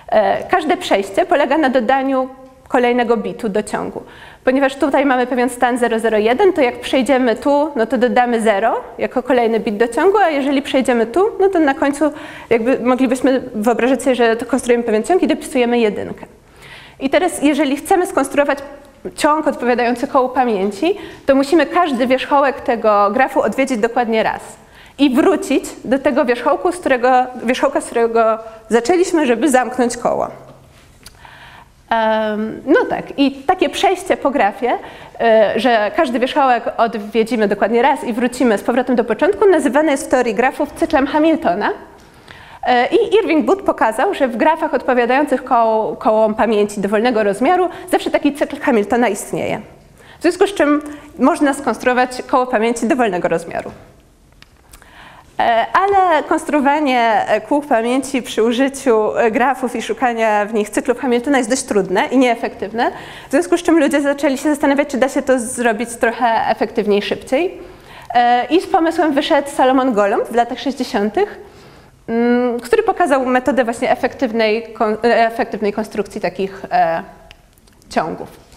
E, 0.09 0.43
każde 0.43 0.77
przejście 0.77 1.25
polega 1.25 1.57
na 1.57 1.69
dodaniu 1.69 2.29
kolejnego 2.67 3.17
bitu 3.17 3.49
do 3.49 3.63
ciągu. 3.63 4.03
Ponieważ 4.43 4.75
tutaj 4.75 5.05
mamy 5.05 5.27
pewien 5.27 5.49
stan 5.49 5.77
001, 6.13 6.53
to 6.53 6.61
jak 6.61 6.79
przejdziemy 6.79 7.35
tu, 7.35 7.71
no 7.75 7.85
to 7.85 7.97
dodamy 7.97 8.41
0 8.41 8.75
jako 8.97 9.23
kolejny 9.23 9.59
bit 9.59 9.77
do 9.77 9.87
ciągu, 9.87 10.17
a 10.17 10.29
jeżeli 10.29 10.61
przejdziemy 10.61 11.05
tu, 11.05 11.29
no 11.39 11.49
to 11.49 11.59
na 11.59 11.73
końcu 11.73 12.11
jakby 12.49 12.79
moglibyśmy 12.79 13.43
wyobrazić 13.55 14.03
sobie, 14.03 14.15
że 14.15 14.35
to 14.35 14.45
konstruujemy 14.45 14.83
pewien 14.83 15.03
ciąg 15.03 15.23
i 15.23 15.27
dopisujemy 15.27 15.79
jedynkę. 15.79 16.25
I 16.99 17.09
teraz 17.09 17.41
jeżeli 17.43 17.75
chcemy 17.75 18.07
skonstruować 18.07 18.59
ciąg 19.15 19.47
odpowiadający 19.47 20.07
kołu 20.07 20.29
pamięci, 20.29 20.97
to 21.25 21.35
musimy 21.35 21.65
każdy 21.65 22.07
wierzchołek 22.07 22.61
tego 22.61 23.11
grafu 23.11 23.41
odwiedzić 23.41 23.77
dokładnie 23.77 24.23
raz 24.23 24.41
i 24.97 25.15
wrócić 25.15 25.63
do 25.85 25.99
tego 25.99 26.25
wierzchołku, 26.25 26.71
z 26.71 26.77
którego, 26.77 27.09
wierzchołka, 27.43 27.81
z 27.81 27.85
którego 27.85 28.39
zaczęliśmy, 28.69 29.25
żeby 29.25 29.49
zamknąć 29.49 29.97
koło. 29.97 30.27
No 32.65 32.85
tak, 32.89 33.19
i 33.19 33.31
takie 33.31 33.69
przejście 33.69 34.17
po 34.17 34.31
grafie, 34.31 34.77
e, 35.19 35.53
że 35.55 35.91
każdy 35.95 36.19
wierzchołek 36.19 36.63
odwiedzimy 36.77 37.47
dokładnie 37.47 37.81
raz 37.81 38.03
i 38.03 38.13
wrócimy 38.13 38.57
z 38.57 38.63
powrotem 38.63 38.95
do 38.95 39.03
początku, 39.03 39.49
nazywane 39.49 39.91
jest 39.91 40.05
w 40.05 40.09
teorii 40.09 40.35
grafów 40.35 40.73
cyklem 40.73 41.07
Hamiltona. 41.07 41.69
E, 42.63 42.87
I 42.87 43.15
Irving 43.15 43.45
Booth 43.45 43.63
pokazał, 43.63 44.13
że 44.13 44.27
w 44.27 44.37
grafach 44.37 44.73
odpowiadających 44.73 45.43
koło, 45.43 45.95
kołom 45.95 46.35
pamięci 46.35 46.81
dowolnego 46.81 47.23
rozmiaru 47.23 47.69
zawsze 47.91 48.11
taki 48.11 48.33
cykl 48.33 48.59
Hamiltona 48.59 49.07
istnieje. 49.07 49.61
W 50.19 50.21
związku 50.21 50.47
z 50.47 50.53
czym 50.53 50.81
można 51.19 51.53
skonstruować 51.53 52.21
koło 52.27 52.47
pamięci 52.47 52.87
dowolnego 52.87 53.27
rozmiaru. 53.27 53.71
E, 55.39 55.65
ale 55.73 56.23
konstruowanie 56.23 57.25
e, 57.27 57.41
kół 57.41 57.61
pamięci 57.61 58.21
przy 58.21 58.43
użyciu 58.43 59.09
grafów 59.31 59.75
i 59.75 59.81
szukania 59.81 60.45
w 60.45 60.53
nich 60.53 60.69
cyklów 60.69 60.99
Hamiltona 60.99 61.37
jest 61.37 61.49
dość 61.49 61.63
trudne 61.63 62.07
i 62.11 62.17
nieefektywne, 62.17 62.91
w 63.27 63.31
związku 63.31 63.57
z 63.57 63.63
czym 63.63 63.79
ludzie 63.79 64.01
zaczęli 64.01 64.37
się 64.37 64.49
zastanawiać, 64.49 64.89
czy 64.89 64.97
da 64.97 65.09
się 65.09 65.21
to 65.21 65.39
zrobić 65.39 65.89
trochę 65.95 66.47
efektywniej, 66.47 67.01
szybciej. 67.01 67.61
I 68.49 68.61
z 68.61 68.67
pomysłem 68.67 69.13
wyszedł 69.13 69.49
Salomon 69.49 69.93
Golomb 69.93 70.27
w 70.27 70.35
latach 70.35 70.59
60., 70.59 71.17
mm, 71.17 71.27
który 72.63 72.83
pokazał 72.83 73.25
metodę 73.25 73.63
właśnie 73.63 73.91
efektywnej, 73.91 74.73
efektywnej 75.03 75.73
konstrukcji 75.73 76.21
takich 76.21 76.65
ciągów. 77.89 78.47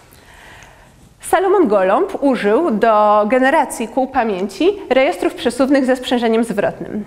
Salomon 1.20 1.68
Golomb 1.68 2.22
użył 2.22 2.70
do 2.70 3.24
generacji 3.28 3.88
kół 3.88 4.06
pamięci 4.06 4.70
rejestrów 4.90 5.34
przesuwnych 5.34 5.84
ze 5.84 5.96
sprzężeniem 5.96 6.44
zwrotnym. 6.44 7.04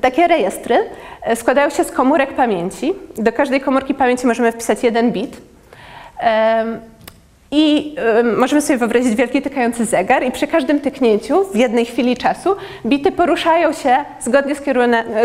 Takie 0.00 0.28
rejestry 0.28 0.90
e, 1.22 1.36
składają 1.36 1.70
się 1.70 1.84
z 1.84 1.90
komórek 1.90 2.34
pamięci. 2.34 2.92
Do 3.16 3.32
każdej 3.32 3.60
komórki 3.60 3.94
pamięci 3.94 4.26
możemy 4.26 4.52
wpisać 4.52 4.84
jeden 4.84 5.12
bit. 5.12 5.36
I 7.56 7.94
możemy 8.36 8.62
sobie 8.62 8.78
wyobrazić 8.78 9.14
wielki 9.14 9.42
tykający 9.42 9.84
zegar 9.84 10.24
i 10.24 10.30
przy 10.30 10.46
każdym 10.46 10.80
tyknięciu 10.80 11.44
w 11.44 11.56
jednej 11.56 11.84
chwili 11.86 12.16
czasu 12.16 12.56
bity 12.86 13.12
poruszają 13.12 13.72
się 13.72 13.96
zgodnie 14.20 14.54
z, 14.54 14.58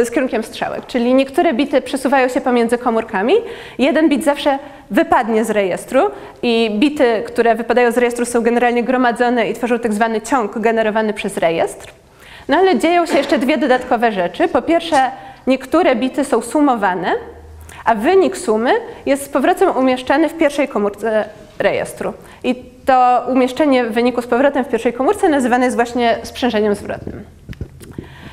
z 0.07 0.11
kierunkiem 0.11 0.43
strzałek, 0.43 0.85
czyli 0.87 1.13
niektóre 1.13 1.53
bity 1.53 1.81
przesuwają 1.81 2.27
się 2.27 2.41
pomiędzy 2.41 2.77
komórkami, 2.77 3.33
jeden 3.79 4.09
bit 4.09 4.23
zawsze 4.23 4.59
wypadnie 4.91 5.45
z 5.45 5.49
rejestru 5.49 5.99
i 6.41 6.71
bity, 6.79 7.23
które 7.27 7.55
wypadają 7.55 7.91
z 7.91 7.97
rejestru 7.97 8.25
są 8.25 8.41
generalnie 8.41 8.83
gromadzone 8.83 9.49
i 9.49 9.53
tworzą 9.53 9.79
tak 9.79 9.93
zwany 9.93 10.21
ciąg 10.21 10.59
generowany 10.59 11.13
przez 11.13 11.37
rejestr. 11.37 11.93
No 12.47 12.57
ale 12.57 12.79
dzieją 12.79 13.05
się 13.05 13.17
jeszcze 13.17 13.39
dwie 13.39 13.57
dodatkowe 13.57 14.11
rzeczy. 14.11 14.47
Po 14.47 14.61
pierwsze, 14.61 15.11
niektóre 15.47 15.95
bity 15.95 16.25
są 16.25 16.41
sumowane, 16.41 17.11
a 17.85 17.95
wynik 17.95 18.37
sumy 18.37 18.71
jest 19.05 19.25
z 19.25 19.29
powrotem 19.29 19.77
umieszczany 19.77 20.29
w 20.29 20.37
pierwszej 20.37 20.67
komórce 20.67 21.25
rejestru. 21.59 22.13
I 22.43 22.55
to 22.85 23.25
umieszczenie 23.27 23.83
wyniku 23.83 24.21
z 24.21 24.27
powrotem 24.27 24.65
w 24.65 24.67
pierwszej 24.67 24.93
komórce 24.93 25.29
nazywane 25.29 25.65
jest 25.65 25.77
właśnie 25.77 26.17
sprzężeniem 26.23 26.75
zwrotnym. 26.75 27.23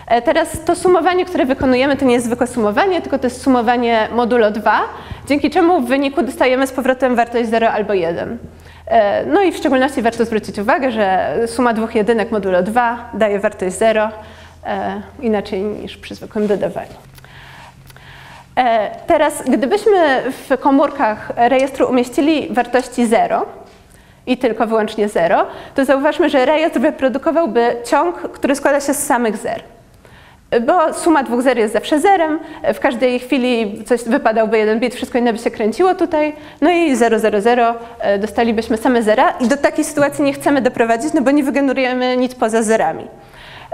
E, 0.07 0.23
teraz 0.23 0.65
to 0.65 0.75
sumowanie, 0.75 1.25
które 1.25 1.47
wykonujemy, 1.47 1.97
to 1.97 2.05
nie 2.05 2.15
jest 2.15 2.27
zwykłe 2.27 2.47
sumowanie, 2.47 3.01
tylko 3.01 3.19
to 3.19 3.27
jest 3.27 3.43
sumowanie 3.43 4.09
modulo 4.13 4.51
2, 4.51 4.81
dzięki 5.29 5.51
czemu 5.51 5.81
w 5.81 5.89
wyniku 5.89 6.23
dostajemy 6.23 6.67
z 6.67 6.73
powrotem 6.73 7.17
wartość 7.17 7.51
0 7.51 7.71
albo 7.71 7.95
1. 7.95 8.39
E, 8.87 9.27
no 9.27 9.43
i 9.43 9.53
w 9.53 9.57
szczególności 9.57 10.03
warto 10.03 10.25
zwrócić 10.25 10.59
uwagę, 10.59 10.93
że 10.93 11.35
suma 11.47 11.75
dwóch 11.75 11.95
jedynek 11.95 12.31
modulo 12.31 12.63
2 12.63 13.11
daje 13.15 13.41
wartość 13.41 13.77
0, 13.77 14.11
e, 14.65 15.03
inaczej 15.21 15.63
niż 15.63 15.97
przy 15.97 16.15
zwykłym 16.15 16.47
dodawaniu. 16.47 16.95
Teraz, 19.07 19.43
gdybyśmy 19.49 20.23
w 20.31 20.59
komórkach 20.61 21.33
rejestru 21.37 21.89
umieścili 21.89 22.49
wartości 22.51 23.07
0 23.07 23.47
i 24.27 24.39
tylko 24.39 24.67
wyłącznie 24.67 25.09
0, 25.09 25.47
to 25.75 25.85
zauważmy, 25.85 26.31
że 26.31 26.47
rejestr 26.47 26.81
wyprodukowałby 26.81 27.77
ciąg, 27.85 28.17
który 28.17 28.55
składa 28.57 28.81
się 28.81 28.95
z 28.95 29.07
samych 29.07 29.37
zer 29.37 29.63
bo 30.61 30.95
suma 30.95 31.23
dwóch 31.23 31.43
zer 31.43 31.59
jest 31.59 31.73
zawsze 31.73 32.01
zerem, 32.01 32.41
w 32.75 32.81
każdej 32.81 33.19
chwili 33.19 33.83
coś 33.85 34.05
wypadałby 34.05 34.59
jeden 34.59 34.81
bit, 34.81 34.95
wszystko 34.95 35.19
inne 35.19 35.33
by 35.33 35.39
się 35.39 35.51
kręciło 35.51 35.95
tutaj, 35.95 36.33
no 36.61 36.71
i 36.71 36.97
0, 36.97 37.19
0, 37.19 37.41
0 37.41 37.75
dostalibyśmy 38.19 38.77
same 38.77 39.03
zera 39.03 39.31
i 39.41 39.49
do 39.49 39.57
takiej 39.57 39.85
sytuacji 39.85 40.25
nie 40.25 40.33
chcemy 40.33 40.63
doprowadzić, 40.63 41.13
no 41.13 41.23
bo 41.23 41.31
nie 41.31 41.43
wygenerujemy 41.43 42.17
nic 42.17 42.35
poza 42.35 42.63
zerami. 42.63 43.07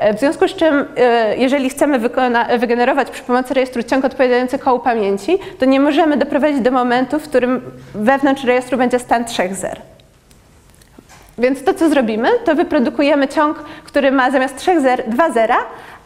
E, 0.03 0.15
w 0.15 0.19
związku 0.19 0.49
z 0.49 0.55
czym, 0.55 0.85
e, 0.97 1.37
jeżeli 1.37 1.71
chcemy 1.71 1.99
wygenerować 2.59 3.11
przy 3.11 3.23
pomocy 3.23 3.55
rejestru 3.55 3.83
ciąg 3.83 4.05
odpowiadający 4.05 4.59
kołu 4.59 4.79
pamięci, 4.79 5.39
to 5.59 5.65
nie 5.65 5.81
możemy 5.81 6.17
doprowadzić 6.17 6.61
do 6.61 6.71
momentu, 6.71 7.19
w 7.19 7.23
którym 7.23 7.61
wewnątrz 7.95 8.45
rejestru 8.45 8.79
będzie 8.79 8.99
stan 8.99 9.25
trzech 9.25 9.55
zer. 9.55 9.81
Więc 11.39 11.65
to, 11.65 11.75
co 11.75 11.89
zrobimy, 11.89 12.29
to 12.45 12.55
wyprodukujemy 12.55 13.29
ciąg, 13.29 13.65
który 13.85 14.13
ma 14.13 14.31
zamiast 14.31 14.57
trzech 14.57 14.81
zer 14.81 15.05
dwa 15.07 15.31
zera, 15.31 15.57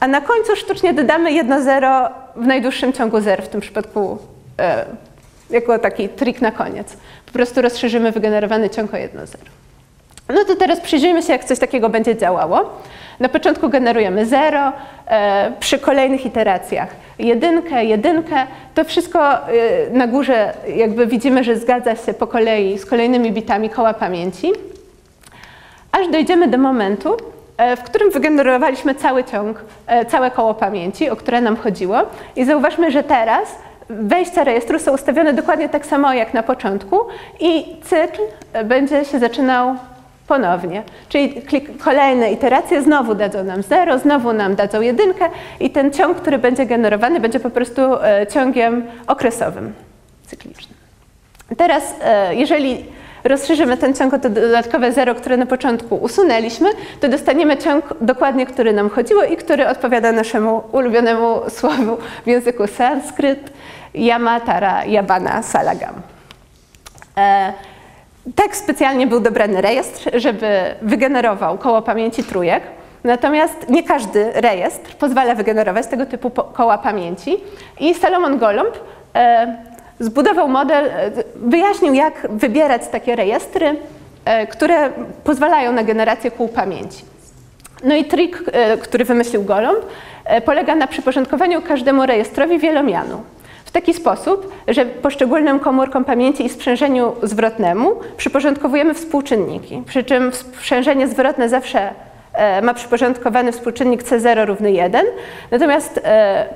a 0.00 0.09
na 0.09 0.21
końcu 0.21 0.57
sztucznie 0.57 0.95
dodamy 0.95 1.33
jedno 1.33 1.62
zero 1.62 2.09
w 2.37 2.47
najdłuższym 2.47 2.93
ciągu 2.93 3.21
zer, 3.21 3.43
w 3.43 3.49
tym 3.49 3.61
przypadku 3.61 4.19
e, 4.59 4.85
jako 5.50 5.79
taki 5.79 6.09
trik 6.09 6.41
na 6.41 6.50
koniec. 6.50 6.97
Po 7.26 7.33
prostu 7.33 7.62
rozszerzymy 7.62 8.12
wygenerowany 8.12 8.71
ciąg 8.71 8.95
o 8.95 8.97
jedno 8.97 9.26
zero. 9.26 9.65
No 10.28 10.45
to 10.45 10.56
teraz 10.56 10.80
przyjrzyjmy 10.80 11.23
się, 11.23 11.33
jak 11.33 11.45
coś 11.45 11.59
takiego 11.59 11.88
będzie 11.88 12.16
działało. 12.16 12.71
Na 13.21 13.28
początku 13.28 13.68
generujemy 13.68 14.26
0, 14.26 14.73
e, 15.06 15.52
przy 15.61 15.78
kolejnych 15.78 16.26
iteracjach 16.26 16.88
jedynkę, 17.18 17.85
jedynkę. 17.85 18.37
To 18.75 18.85
wszystko 18.85 19.35
e, 19.35 19.40
na 19.90 20.06
górze 20.06 20.52
jakby 20.76 21.06
widzimy, 21.06 21.45
że 21.45 21.56
zgadza 21.56 21.97
się 21.97 22.14
po 22.14 22.26
kolei 22.26 22.78
z 22.78 22.87
kolejnymi 22.87 23.33
bitami 23.33 23.71
koła 23.71 23.95
pamięci, 23.95 24.52
aż 25.92 26.09
dojdziemy 26.09 26.49
do 26.49 26.59
momentu, 26.59 27.16
e, 27.56 27.76
w 27.76 27.83
którym 27.83 28.11
wygenerowaliśmy 28.11 28.95
cały 28.95 29.25
ciąg, 29.25 29.64
całe 30.09 30.30
koło 30.30 30.54
pamięci, 30.54 31.11
o 31.11 31.16
które 31.16 31.40
nam 31.40 31.56
chodziło. 31.56 31.99
I 32.37 32.45
zauważmy, 32.45 32.90
że 32.90 33.02
teraz 33.02 33.49
wejścia 33.88 34.45
rejestru 34.45 34.78
są 34.78 34.92
ustawione 34.92 35.33
dokładnie 35.33 35.68
tak 35.68 35.87
samo 35.87 36.12
jak 36.12 36.35
na 36.35 36.42
początku 36.42 37.00
i 37.40 37.76
cykl 37.85 38.23
będzie 38.64 39.04
się 39.04 39.18
zaczynał 39.18 39.76
ponownie. 40.28 40.83
Czyli 41.09 41.42
kolejne 41.85 42.33
iteracje 42.33 42.83
znowu 42.83 43.14
dadzą 43.14 43.45
nam 43.45 43.62
0, 43.62 43.99
znowu 43.99 44.33
nam 44.33 44.54
dadzą 44.54 44.80
jedynkę 44.80 45.25
i 45.61 45.71
ten 45.71 45.90
ciąg, 45.92 46.16
który 46.16 46.38
będzie 46.38 46.66
generowany, 46.66 47.21
będzie 47.21 47.40
po 47.40 47.50
prostu 47.50 47.80
e, 48.02 48.26
ciągiem 48.26 48.87
okresowym, 49.06 49.73
cyklicznym. 50.26 50.76
Teraz, 51.56 51.95
jeżeli 52.30 52.85
rozszerzymy 53.28 53.76
ten 53.76 53.95
ciąg 53.95 54.14
o 54.14 54.18
to 54.18 54.30
dodatkowe 54.30 54.92
zero, 54.92 55.14
które 55.14 55.37
na 55.37 55.47
początku 55.47 55.97
usunęliśmy, 55.97 56.71
to 57.00 57.09
dostaniemy 57.09 57.56
ciąg 57.56 57.95
dokładnie, 58.00 58.47
który 58.47 58.73
nam 58.73 58.90
chodziło 58.90 59.25
i 59.25 59.37
który 59.37 59.68
odpowiada 59.68 60.12
naszemu 60.12 60.62
ulubionemu 60.73 61.40
słowu 61.49 61.97
w 62.25 62.26
języku 62.26 62.66
sanskryt 62.66 63.52
Yamatara 63.95 64.85
Yabana 64.85 65.42
Salagam. 65.42 65.95
Tak 68.35 68.56
specjalnie 68.56 69.06
był 69.06 69.21
dobrany 69.21 69.61
rejestr, 69.61 70.11
żeby 70.14 70.47
wygenerował 70.83 71.59
koło 71.59 71.83
pamięci 71.83 72.25
trójek. 72.25 72.62
Natomiast 73.04 73.68
nie 73.68 73.83
każdy 73.83 74.33
rejestr 74.33 74.95
pozwala 74.95 75.35
wygenerować 75.35 75.87
tego 75.87 76.06
typu 76.06 76.30
koła 76.30 76.78
pamięci 76.78 77.37
i 77.80 77.95
Salomon 77.95 78.38
Golomb 78.38 78.75
e, 79.14 79.56
zbudował 80.00 80.49
model, 80.49 80.85
e, 80.85 81.11
wyjaśnił, 81.37 81.95
jak 81.95 82.26
wybierać 82.30 82.83
takie 82.88 83.16
rejestry, 83.16 83.76
e, 84.25 84.47
które 84.47 84.90
pozwalają 85.25 85.73
na 85.73 85.85
generację 85.85 86.30
kół 86.30 86.49
pamięci. 86.49 87.04
No 87.85 87.95
i 87.95 88.04
trik, 88.04 88.42
który 88.83 89.04
wymyślił 89.04 89.45
Golomb, 89.45 89.78
polega 90.45 90.75
na 90.75 90.87
przyporządkowaniu 90.87 91.62
każdemu 91.62 92.06
rejestrowi 92.06 92.59
wielomianu. 92.59 93.21
Taki 93.76 93.95
sposób, 93.95 94.52
że 94.68 94.87
poszczególnym 94.87 95.61
komórkom 95.61 96.04
pamięci 96.04 96.45
i 96.45 96.49
sprzężeniu 96.49 97.12
zwrotnemu 97.23 97.97
przyporządkowujemy 98.16 98.95
współczynniki. 98.95 99.83
Przy 99.87 100.04
czym 100.04 100.33
sprzężenie 100.33 101.09
zwrotne 101.09 101.49
zawsze 101.49 101.90
e, 102.33 102.62
ma 102.62 102.75
przyporządkowany 102.75 103.52
współczynnik 103.52 104.02
C0 104.02 104.47
równy 104.47 104.73
1, 104.73 105.06
natomiast 105.50 106.00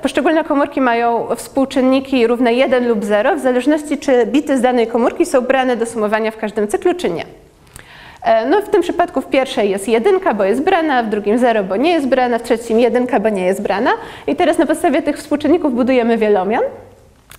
poszczególne 0.01 0.43
komórki 0.43 0.81
mają 0.81 1.27
współczynniki 1.35 2.27
równe 2.27 2.53
1 2.53 2.87
lub 2.87 3.05
0 3.05 3.35
w 3.35 3.39
zależności 3.39 3.97
czy 3.97 4.25
bity 4.25 4.57
z 4.57 4.61
danej 4.61 4.87
komórki 4.87 5.25
są 5.25 5.41
brane 5.41 5.75
do 5.75 5.85
sumowania 5.85 6.31
w 6.31 6.37
każdym 6.37 6.67
cyklu 6.67 6.93
czy 6.93 7.09
nie. 7.09 7.25
E, 8.23 8.45
no 8.45 8.61
w 8.61 8.69
tym 8.69 8.81
przypadku 8.81 9.21
w 9.21 9.27
pierwszej 9.27 9.69
jest 9.69 9.87
jedynka, 9.87 10.33
bo 10.33 10.43
jest 10.43 10.61
brana, 10.61 11.03
w 11.03 11.09
drugim 11.09 11.37
zero, 11.37 11.63
bo 11.63 11.75
nie 11.75 11.91
jest 11.91 12.07
brana, 12.07 12.39
w 12.39 12.43
trzecim 12.43 12.79
jedynka, 12.79 13.19
bo 13.19 13.29
nie 13.29 13.45
jest 13.45 13.61
brana. 13.61 13.91
I 14.27 14.35
teraz 14.35 14.57
na 14.57 14.65
podstawie 14.65 15.01
tych 15.01 15.17
współczynników 15.17 15.75
budujemy 15.75 16.17
wielomian. 16.17 16.61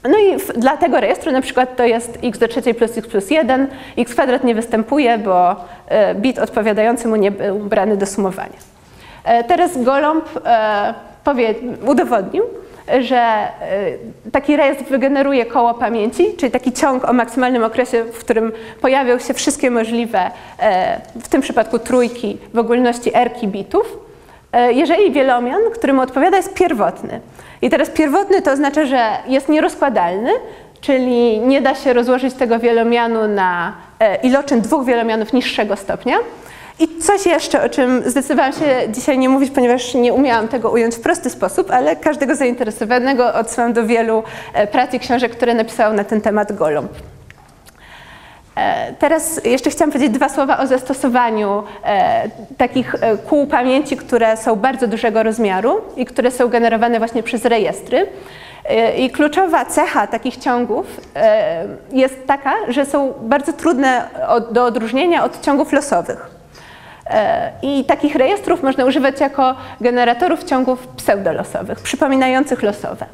No 0.05 0.19
i 0.19 0.39
w, 0.39 0.53
dla 0.53 0.77
tego 0.77 1.01
rejestru 1.01 1.33
na 1.33 1.41
przykład 1.41 1.77
to 1.77 1.85
jest 1.85 2.19
x 2.23 2.39
do 2.39 2.49
trzeciej 2.49 2.75
plus 2.75 2.99
x 2.99 3.09
plus 3.09 3.31
1, 3.31 3.67
x 3.97 4.13
kwadrat 4.13 4.45
nie 4.45 4.55
występuje, 4.55 5.19
bo 5.19 5.57
e, 5.89 6.15
bit 6.15 6.39
odpowiadający 6.39 7.09
mu 7.09 7.17
nie 7.17 7.31
był 7.31 7.59
brany 7.59 7.97
do 7.97 8.07
sumowania. 8.07 8.59
E, 9.25 9.45
teraz 9.45 9.83
Golomb 9.83 10.25
powie, 11.25 11.55
udowodnił, 11.87 12.45
że 13.01 13.17
e, 13.17 13.51
taki 14.33 14.57
rejestr 14.57 14.85
wygeneruje 14.85 15.47
koło 15.47 15.75
pamięci, 15.75 16.37
czyli 16.37 16.53
taki 16.53 16.73
ciąg 16.73 17.05
o 17.09 17.13
maksymalnym 17.13 17.65
okresie, 17.65 18.05
w 18.05 18.19
którym 18.19 18.53
pojawią 18.81 19.19
się 19.19 19.35
wszystkie 19.35 19.71
możliwe, 19.71 20.31
e, 20.59 21.01
w 21.21 21.29
tym 21.29 21.41
przypadku 21.41 21.79
trójki, 21.79 22.39
w 22.55 22.59
ogólności 22.59 23.17
erki 23.17 23.49
bitów, 23.49 23.87
e, 23.87 24.12
jeżeli 24.71 25.13
wielomian, 25.13 25.61
który 25.75 25.93
mu 25.93 26.03
odpowiada, 26.03 26.37
jest 26.37 26.55
pierwotny. 26.55 27.21
I 27.63 27.71
teraz 27.71 27.91
pierwotny 27.91 28.43
to 28.43 28.53
oznacza, 28.53 28.87
że 28.87 29.11
jest 29.27 29.49
nierozkładalny, 29.49 30.31
czyli 30.81 31.41
nie 31.41 31.63
da 31.63 31.75
się 31.75 31.93
rozłożyć 31.93 32.35
tego 32.35 32.59
wielomianu 32.59 33.29
na 33.29 33.73
iloczyn 34.23 34.61
dwóch 34.61 34.85
wielomianów 34.85 35.33
niższego 35.33 35.77
stopnia, 35.77 36.17
i 36.79 36.99
coś 36.99 37.27
jeszcze, 37.27 37.63
o 37.63 37.69
czym 37.69 38.03
zdecydowałam 38.07 38.53
się 38.53 38.67
dzisiaj 38.89 39.19
nie 39.19 39.29
mówić, 39.29 39.51
ponieważ 39.51 39.95
nie 39.95 40.13
umiałam 40.13 40.49
tego 40.49 40.71
ująć 40.71 40.95
w 40.95 41.01
prosty 41.01 41.31
sposób, 41.31 41.71
ale 41.71 41.97
każdego 41.97 42.35
zainteresowanego 42.37 43.35
odsyłam 43.35 43.73
do 43.73 43.87
wielu 43.87 44.23
e, 44.55 44.67
prac 44.67 44.95
i 44.95 45.01
książek, 45.01 45.33
które 45.33 45.55
napisał 45.55 45.93
na 45.93 46.05
ten 46.05 46.21
temat 46.21 46.53
Golomb. 46.53 46.93
E, 48.57 48.93
teraz 48.93 49.45
jeszcze 49.45 49.71
chciałam 49.71 49.93
powiedzieć 49.93 50.15
dwa 50.15 50.29
słowa 50.29 50.59
o 50.59 50.67
zastosowaniu 50.67 51.63
e, 51.85 52.29
takich 52.59 52.95
kół 53.29 53.47
pamięci, 53.47 53.97
które 53.97 54.37
są 54.37 54.57
bardzo 54.57 54.87
dużego 54.87 55.23
rozmiaru 55.23 55.81
i 55.97 56.05
które 56.05 56.31
są 56.31 56.49
generowane 56.49 56.99
właśnie 56.99 57.23
przez 57.23 57.45
rejestry. 57.45 58.07
I 58.99 59.11
kluczowa 59.11 59.65
cecha 59.65 60.07
takich 60.07 60.37
ciągów 60.37 61.01
jest 61.93 62.27
taka, 62.27 62.53
że 62.69 62.87
są 62.87 63.15
bardzo 63.23 63.53
trudne 63.53 64.09
do 64.51 64.65
odróżnienia 64.65 65.25
od 65.25 65.41
ciągów 65.41 65.73
losowych. 65.73 66.31
E, 67.07 67.53
I 67.63 67.85
takich 67.85 68.15
rejestrów 68.15 68.63
można 68.63 68.85
używać 68.85 69.21
jako 69.21 69.55
generatorów 69.81 70.45
ciągów 70.45 70.89
pseudolosowych, 70.89 71.81
przypominających 71.81 72.63
losowe. 72.63 73.07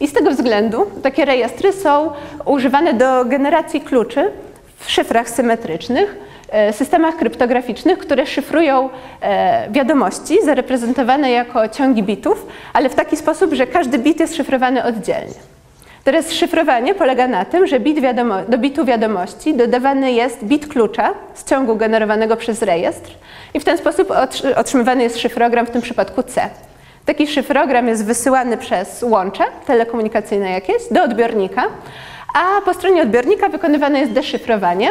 I 0.00 0.08
z 0.08 0.12
tego 0.12 0.30
względu 0.30 0.86
takie 1.02 1.24
rejestry 1.24 1.72
są 1.72 2.10
używane 2.44 2.94
do 2.94 3.24
generacji 3.24 3.80
kluczy 3.80 4.30
w 4.78 4.90
szyfrach 4.90 5.30
symetrycznych, 5.30 6.16
e, 6.48 6.72
systemach 6.72 7.16
kryptograficznych, 7.16 7.98
które 7.98 8.26
szyfrują 8.26 8.90
e, 9.20 9.70
wiadomości 9.70 10.38
zareprezentowane 10.44 11.30
jako 11.30 11.68
ciągi 11.68 12.02
bitów, 12.02 12.46
ale 12.72 12.88
w 12.88 12.94
taki 12.94 13.16
sposób, 13.16 13.54
że 13.54 13.66
każdy 13.66 13.98
bit 13.98 14.20
jest 14.20 14.36
szyfrowany 14.36 14.84
oddzielnie. 14.84 15.54
Teraz 16.04 16.32
szyfrowanie 16.32 16.94
polega 16.94 17.28
na 17.28 17.44
tym, 17.44 17.66
że 17.66 17.80
bit 17.80 17.98
do 18.48 18.58
bitu 18.58 18.84
wiadomości 18.84 19.54
dodawany 19.54 20.12
jest 20.12 20.44
bit 20.44 20.68
klucza 20.68 21.14
z 21.34 21.44
ciągu 21.44 21.76
generowanego 21.76 22.36
przez 22.36 22.62
rejestr 22.62 23.10
i 23.54 23.60
w 23.60 23.64
ten 23.64 23.78
sposób 23.78 24.12
otrzymywany 24.56 25.02
jest 25.02 25.18
szyfrogram, 25.18 25.66
w 25.66 25.70
tym 25.70 25.82
przypadku 25.82 26.22
C. 26.22 26.50
Taki 27.06 27.26
szyfrogram 27.26 27.88
jest 27.88 28.04
wysyłany 28.04 28.56
przez 28.56 29.02
łącze 29.02 29.44
telekomunikacyjne 29.66 30.50
jakieś 30.50 30.76
do 30.90 31.02
odbiornika, 31.02 31.62
a 32.34 32.60
po 32.60 32.74
stronie 32.74 33.02
odbiornika 33.02 33.48
wykonywane 33.48 34.00
jest 34.00 34.12
deszyfrowanie, 34.12 34.90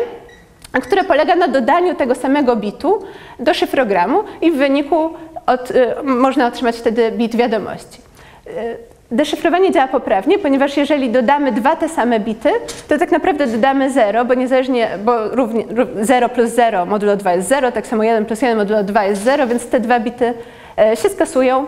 które 0.82 1.04
polega 1.04 1.36
na 1.36 1.48
dodaniu 1.48 1.96
tego 1.96 2.16
samego 2.16 2.56
bitu 2.56 3.04
do 3.40 3.54
szyfrogramu 3.54 4.24
i 4.42 4.52
w 4.52 4.56
wyniku 4.56 5.10
od, 5.46 5.72
y, 5.72 6.04
można 6.04 6.48
otrzymać 6.48 6.78
wtedy 6.78 7.12
bit 7.12 7.36
wiadomości. 7.36 8.02
Y, 8.48 8.78
Deszyfrowanie 9.12 9.72
działa 9.72 9.88
poprawnie, 9.88 10.40
ponieważ 10.40 10.78
jeżeli 10.78 11.10
dodamy 11.10 11.52
dwa 11.52 11.76
te 11.76 11.90
same 11.90 12.20
bity, 12.20 12.50
to 12.88 12.98
tak 12.98 13.12
naprawdę 13.12 13.48
dodamy 13.48 13.92
0, 13.92 14.26
bo 14.26 14.34
niezależnie, 14.34 14.90
bo 15.06 15.28
równie, 15.28 15.64
0 16.02 16.30
plus 16.30 16.50
0 16.50 16.86
modulo 16.86 17.16
2 17.18 17.34
jest 17.34 17.48
0, 17.48 17.72
tak 17.72 17.88
samo 17.88 18.04
1 18.04 18.26
plus 18.26 18.42
1 18.42 18.58
modulo 18.58 18.84
2 18.84 19.04
jest 19.04 19.24
0, 19.24 19.48
więc 19.48 19.68
te 19.68 19.80
dwa 19.80 20.00
bity 20.00 20.34
e, 20.78 20.96
się 20.96 21.10
skasują 21.10 21.66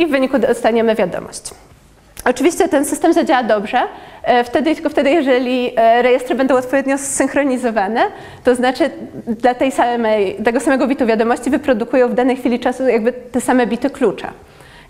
i 0.00 0.06
w 0.06 0.10
wyniku 0.10 0.38
dostaniemy 0.38 0.94
wiadomość. 0.94 1.42
Oczywiście 2.24 2.68
ten 2.68 2.84
system 2.84 3.12
zadziała 3.12 3.42
dobrze, 3.42 3.82
e, 4.22 4.44
wtedy, 4.44 4.74
tylko 4.74 4.90
wtedy, 4.90 5.10
jeżeli 5.10 5.72
e, 5.76 6.02
rejestry 6.02 6.34
będą 6.34 6.56
odpowiednio 6.56 6.98
zsynchronizowane, 6.98 8.00
to 8.44 8.54
znaczy 8.54 8.90
dla 9.26 9.54
tej 9.54 9.72
samej, 9.72 10.34
tego 10.44 10.60
samego 10.60 10.86
bitu 10.86 11.06
wiadomości 11.06 11.50
wyprodukują 11.50 12.08
w 12.08 12.14
danej 12.14 12.36
chwili 12.36 12.60
czasu 12.60 12.88
jakby 12.88 13.12
te 13.12 13.40
same 13.40 13.66
bity 13.66 13.90
klucza. 13.90 14.32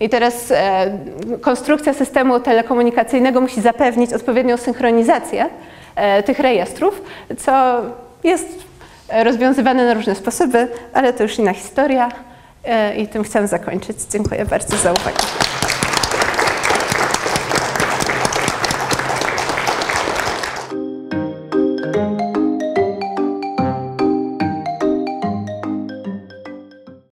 I 0.00 0.08
teraz 0.08 0.50
e, 0.50 0.98
konstrukcja 1.40 1.94
systemu 1.94 2.40
telekomunikacyjnego 2.40 3.40
musi 3.40 3.60
zapewnić 3.60 4.12
odpowiednią 4.12 4.56
synchronizację 4.56 5.46
tych 6.24 6.38
rejestrów, 6.38 7.02
co 7.38 7.82
jest 8.24 8.48
rozwiązywane 9.24 9.86
na 9.86 9.94
różne 9.94 10.14
sposoby, 10.14 10.68
ale 10.92 11.12
to 11.12 11.22
już 11.22 11.38
inna 11.38 11.52
historia 11.52 12.08
i 12.96 13.08
tym 13.08 13.24
chciałam 13.24 13.48
zakończyć. 13.48 13.96
Dziękuję 14.10 14.46
bardzo 14.46 14.76
za 14.76 14.92
uwagę. 14.92 15.18